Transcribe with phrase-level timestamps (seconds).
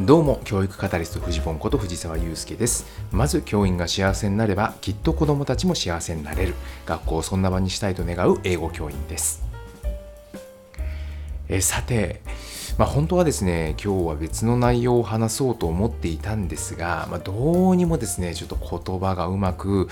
[0.00, 2.84] どうも教育カタリスト藤本こと藤沢祐介です。
[3.12, 6.54] まず教員が幸せになればきっと子どもたちも幸せになれる。
[6.84, 9.42] 学校をそんな場にしたいと願う英語教員です。
[11.48, 12.20] えさて
[12.78, 19.88] まあ、本当はですね今日は別の内容を話そうと思っていたんですが、まあ、どうにもですねちょっと言葉がうまく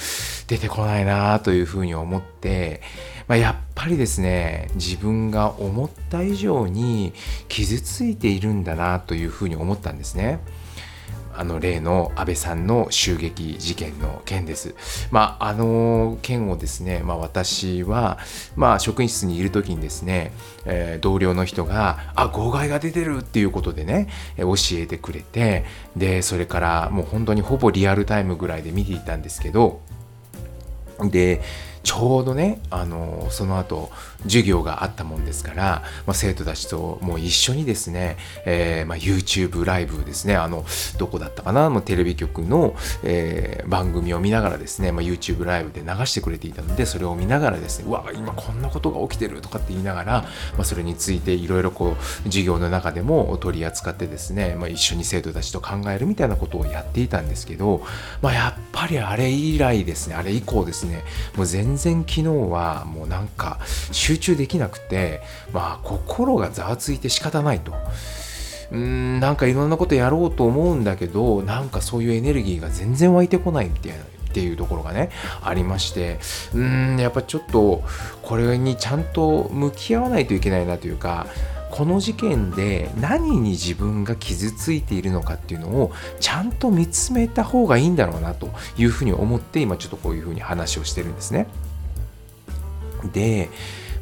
[0.48, 2.82] 出てこないなというふうに思って、
[3.26, 7.14] まあ、やっぱりですね自分が思った以上に
[7.48, 10.40] 傷ついているんだなというふうに思ったんですね。
[11.36, 14.74] あの例の安倍さんの襲撃事件の件です。
[15.10, 18.18] まあ、あの件をですね、まあ、私は、
[18.56, 20.32] まあ、職員室にいる時にですね、
[20.64, 25.64] えー、同僚の人が「あ号外が出てる」っていうことでね教えてくれて
[25.96, 29.80] でそれからもう本当にほぼリアルタイムぐらいで見ていたんですけど
[31.10, 31.40] で
[31.84, 33.90] ちょうどねあのその後
[34.22, 38.16] 授業があったもんですから、まあ、生徒たちともう一緒にですね、
[38.46, 40.64] えーまあ、YouTube ライブですねあの
[40.98, 50.28] どこだったかなもうテレビ局の、えー、番組を見ながらですね、まあ、YouTube ライブで流してくれていたのでそれを見ながらですねうわ今こんなことが起きてるとかって言いながら、ま
[50.60, 57.84] あ、それについていろいろこう授業の中でも取り扱ってですね、まあ、一緒に生徒たちと考えるみたいなことをやっていたんですけど、
[58.22, 61.04] まあ、やっぱりあれ以来ですねあれ以降ですね
[61.36, 63.58] もう全全然昨日はもうなんか
[63.92, 65.22] 集中できなくて
[65.52, 67.72] まあ心がざわついて仕方ないと。
[68.72, 75.10] うんなんかいろんなことやろうと思うんだけどなんかそういうエネルギーが全然湧いてこないみたいなっていうところがね
[75.42, 76.18] ありまして
[76.54, 77.84] うーんやっぱちょっと
[78.22, 81.26] これにちゃんと向き合わないといけないなというか
[81.74, 85.90] この事件で何に自分が傷ついているのかっていうのを
[86.20, 91.48] ちゃんと見つめた方がいいんだろうなというふうに思って今ちょっとこういうふうに話をしてるんですね。
[93.12, 93.50] で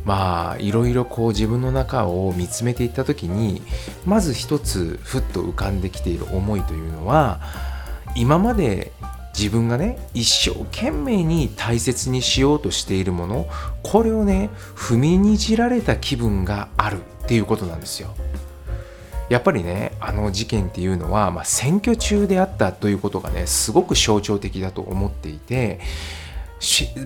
[0.04, 3.62] まあいろいろこう自分の中を見つめていった時に
[4.04, 7.40] まず一つふっと浮かんできている思いというのは
[8.14, 8.92] 今まで
[9.36, 13.48] 自分がね一生懸命に大切にしようとしているもの
[13.82, 18.14] これをね踏みにじられた気分があるっていうことなんですよ。
[19.28, 25.80] やっぱりねあの事件っていうのは、まあ、選挙中であったということがねすごく象徴的だと思っていて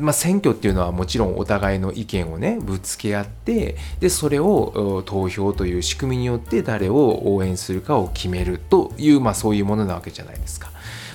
[0.00, 10.70] まあ、選挙っていうのはもちろんお互いの意見をねぶつけ合ってでそれを投票という仕組みによって誰を応援するかを決めるという、まあ、そういうものなわけじゃないですか。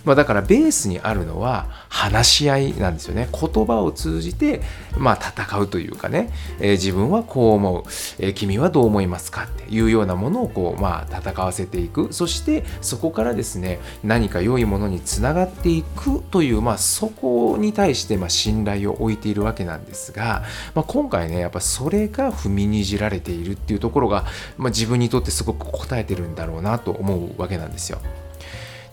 [0.06, 3.30] まあ、だからベースにあるのは話し合いなんですよね。
[3.32, 4.62] 言葉を通じて、
[4.98, 7.84] まあ、戦うというかね、えー、自分はこう思う、
[8.20, 12.12] えー、君はどう思いますかっていうようなものをこう、まあ、戦わせていく。
[12.12, 20.44] そしてそこからですね何か良いものにつながっていくという、まあ、そこに対してまあ信頼を置いているわけなんですが、
[20.74, 24.26] まあ、今回ねやっぱそれが踏みにじられているっていうところが、
[24.58, 28.00] まあ、自分にとってすごく答えてるんだろうなと思うわけなんですよ。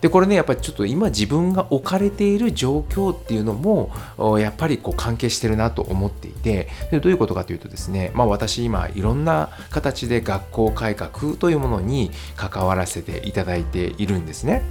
[0.00, 3.90] でこれねやっぱりちょっと今自分が置かれている状況っていうのも
[4.38, 14.62] やっぱりこう関係してるなと思っていてでどういうことかというとですねまあ私今いろんな形で学校改革というものに関わらせていただいているんですね。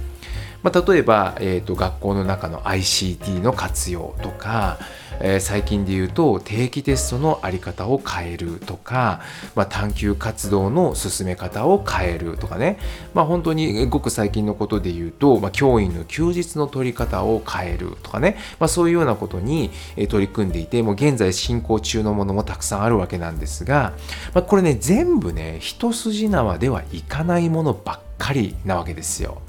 [0.62, 4.78] まあ、例えば、えーと、学校の中の ICT の活用とか、
[5.20, 9.20] えー、最近で言うと定期テストの在り方を変えるとか、
[9.54, 12.78] まあ、探究活動の進め方を変えるとかね、
[13.14, 19.70] まあ、本当にごく最近のことで言うと、まあ、教員の休日の取り方を変えるとかね、まあ、そういうようなことに
[20.08, 23.92] 取り組んでいてもう現在進行中のものもたくさんあるわけなんですが、
[24.34, 29.40] まあ、これね全部ね一筋縄ではいかないものばっかりなわけですよ。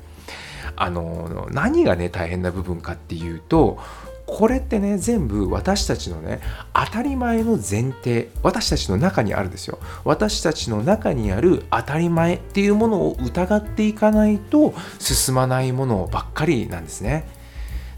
[0.80, 3.78] あの何がね大変な部分かっていうと
[4.26, 6.40] これってね全部私たちのね
[6.74, 9.80] 当たり前の前提私たちの中にあるんですよ。
[10.06, 17.28] 私たちの中にある当たり前っていうものを疑っていかないと進まないものばっかりなんですね。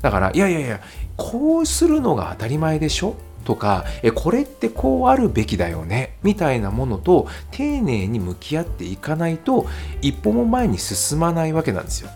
[0.02, 0.82] だからいやいやいや
[1.18, 3.16] こうするのが当たり前でしょ？
[3.44, 6.16] とかえこれってこうあるべきだよね？
[6.24, 9.68] みたいなものと丁寧に向き合っていかないと
[10.02, 12.10] 一歩も前に進まないわけなんですよ。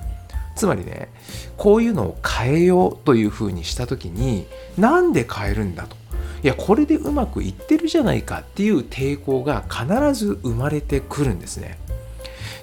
[0.55, 1.09] つまりね
[1.57, 4.47] こういうのを変えようというふうにした時に
[4.77, 5.95] なんで変えるんだと
[6.43, 11.77] いやこれでうまくいってるじゃないかっていう抵抗が必ず生まれてくるんですね。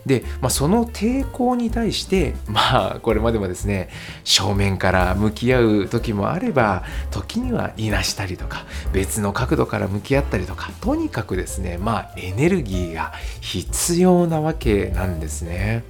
[0.06, 3.88] で、まあ、その抵抗に対して まあこれまでもですね
[4.24, 15.84] 正面から向き合う時もあれば時にはいなしたりとか別の角度から向き合ったりとかとにかくですねまあエネルギーが必要なわけなんですね。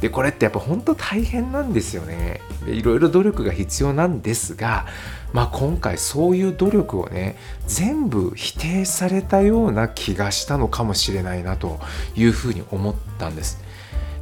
[0.00, 2.40] でこれってやっぱ本当大変なんですよね。
[2.64, 4.86] でいろいろ努力が必要なんですが、
[5.32, 7.36] まあ、今回そういう努力をね
[7.66, 11.80] 全部否定されたような気がしたのかもしれないなと
[12.14, 13.60] いうふうに思ったんです。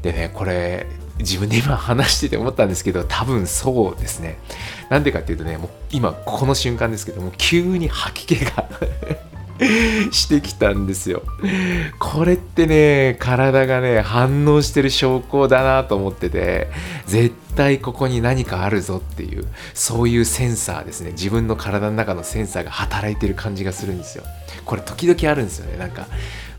[0.02, 0.86] でねこれ
[1.18, 4.38] 自分で今話してて思ったんですけど多分そうですね。
[4.88, 8.68] なんでかっていうとねもう今この瞬間ですけども急に吐き気が。
[10.12, 11.22] してきたんですよ。
[11.98, 16.68] これってね体がね反応してる証拠だなと思ってて
[17.06, 21.12] 絶対ここに何かあるぞっていうそういうセンサーですね。
[21.12, 24.24] 自分の体の中のセンサーが働いてる感じがするんですよ。
[24.64, 25.78] これ時々あるんですよね。
[25.78, 26.06] なんか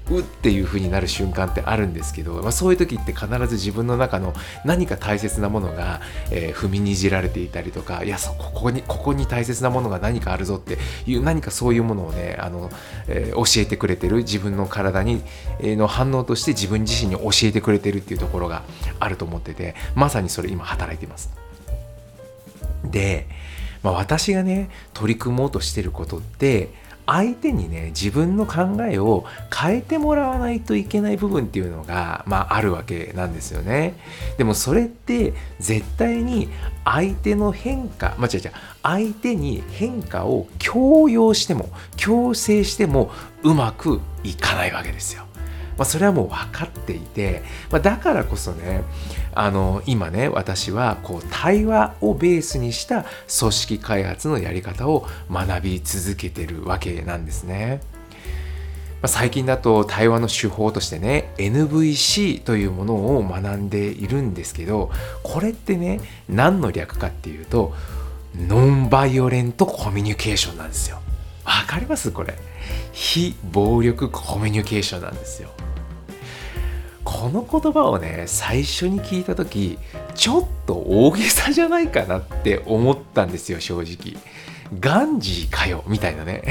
[0.10, 4.34] うっていう風になる瞬間ってあるんですけど、まあ、そういう時って必ず自分の中の
[4.66, 6.02] 何か大切なものが、
[6.32, 12.70] えー、踏みにじられていたりとかいやそここにここに大切なものが何かあるぞっていう何かそういうものをねあの、
[13.08, 15.22] えー、教えてくれてる自分の体に、
[15.60, 18.64] えー、の反応として自分自身に教えてくれてるっていうところが
[19.00, 21.30] あると思っててまさにそれ今働いてます。
[22.84, 23.28] で、
[23.84, 26.70] まあ、私がね取り組もうとしてることって
[27.08, 33.96] 相手にね自分の考えを変えてもらわないといけない部分っていうのが、まあ、あるわけなんですよね。
[34.38, 36.50] でもそれって絶対に
[36.84, 43.10] 相手の変化間違えちゃう相手に変化を強要しても強制しても
[43.42, 45.24] うまくいかないわけですよ。
[45.78, 48.84] まあ、それはもう分かっていて、まあ、だからこそね
[49.34, 53.06] あの今ね私はこう対話をベースにした
[53.40, 57.82] 組織開発のやり方を学び続けてるわけなんですね。
[59.00, 64.90] ま、最近だと対話の手法としてね NVC というものを学んでいるんですけど
[65.22, 67.76] これってね何の略かっていうと
[68.36, 71.00] ノンバイオレントコミュニケーションなんですよ。
[71.46, 72.34] わかりますこれ？
[72.92, 75.50] 非暴力コミュニケーションなんですよ。
[77.28, 79.78] この言葉をね最初に聞いた時
[80.16, 84.18] ちょっと大げさじゃないかなって思ったんですよ正直。
[84.80, 86.44] ガンジーかよみたいなね。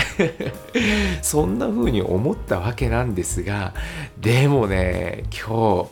[1.23, 3.73] そんな風に思ったわけなんですが
[4.20, 5.90] でもね今日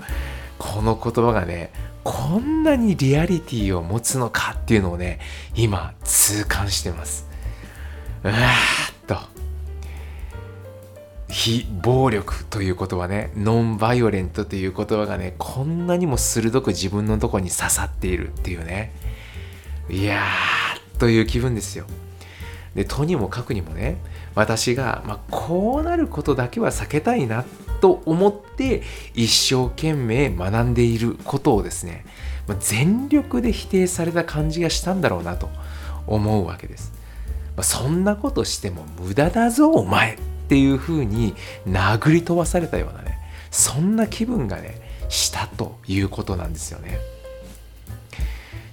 [0.59, 1.71] この言葉がね
[2.03, 5.19] こんなにリアリティを持つのかっていうのをね
[5.55, 7.27] 今痛感してます。
[8.23, 8.84] うわー。
[11.35, 18.93] 非暴力という言葉ねノンバイオレントという言葉がねこんなにも鋭く自分のとこに刺さっているっていうね。
[19.91, 21.87] いやーという気分ですよ。
[22.77, 23.97] でとにもかくにもね
[24.37, 27.45] 私が、まあ、こうなることだけは避けたいな
[27.81, 28.85] と思って
[29.15, 32.07] 一生懸命学んでいることをですね、
[32.47, 35.51] まあ、全力で否定された感じがしたんだろうなと
[36.07, 36.93] 思うわけです、
[37.57, 40.34] まあ、そんなことしても無駄だぞお前。
[40.45, 41.35] っていう風に
[41.67, 43.19] 殴り飛ばされたようなね
[43.51, 46.99] そんな気分がねしたということなんですよね。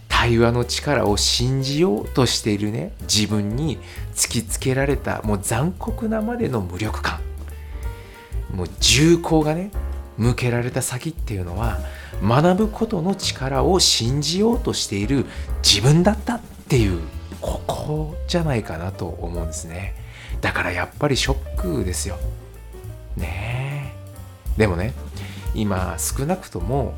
[0.07, 3.79] 対話の力を信じようとしているね自分に
[4.13, 7.19] 突きつけられたもう残酷なまでの無力感
[8.53, 9.71] もう銃口がね
[10.17, 11.79] 向けられた先っていうのは
[12.21, 15.25] 学ぶことの力を信じようとしている
[15.63, 16.99] 自分だったっていう
[17.39, 19.95] ここじゃないかなと思うんですね。
[20.41, 21.50] だからやっぱりショッ
[21.83, 22.17] ですよ。
[23.15, 23.93] ね
[24.57, 24.59] え。
[24.59, 24.93] でもね、
[25.53, 26.93] 今少なくとも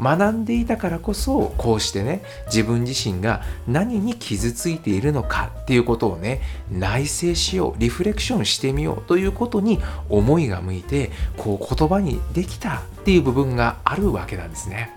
[0.00, 6.40] 学んでいたからこそこうしてね自分自身が何に傷ついているのかっていうことをね
[6.70, 14.94] 内省しようリフレクションしてみようということに思いが向いてこう言葉にできたっていう部分があるわけなんですね。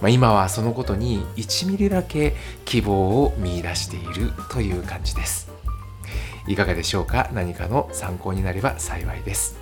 [0.00, 5.51] まあ、今はそのことに1ミリだけ希望を見いだしているという感じです。
[6.46, 7.30] いかがでしょうか？
[7.32, 9.56] 何かの参考になれば幸いです。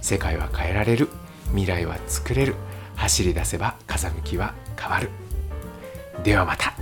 [0.00, 1.08] 世界は変えられる。
[1.50, 2.54] 未来は作れる。
[2.96, 5.10] 走り出せば風向きは変わる。
[6.22, 6.74] ではまた。